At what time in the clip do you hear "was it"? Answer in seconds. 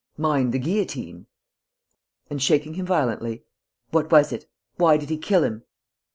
4.11-4.49